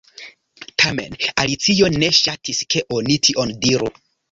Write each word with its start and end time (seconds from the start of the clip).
Tamen 0.83 1.17
Alicio 1.43 1.91
ne 1.97 2.11
ŝatis 2.21 2.65
ke 2.75 2.85
oni 2.99 3.21
tion 3.29 3.57
diru. 3.67 3.95